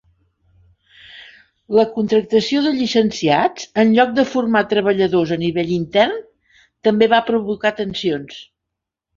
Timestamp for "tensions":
7.83-8.43